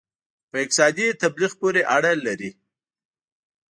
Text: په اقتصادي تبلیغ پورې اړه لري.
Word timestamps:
په 0.49 0.57
اقتصادي 0.63 1.07
تبلیغ 1.21 1.51
پورې 1.61 1.81
اړه 1.95 2.11
لري. 2.25 2.51